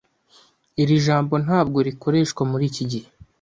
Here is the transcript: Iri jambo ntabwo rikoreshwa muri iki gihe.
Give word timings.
Iri 0.81 0.95
jambo 1.05 1.33
ntabwo 1.45 1.77
rikoreshwa 1.87 2.41
muri 2.51 2.63
iki 2.69 2.83
gihe. 2.91 3.07